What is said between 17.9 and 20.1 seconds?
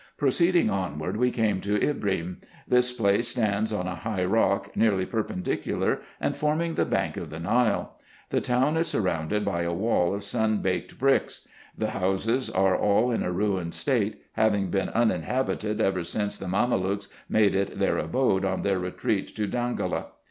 abode on their retreat to Danffola.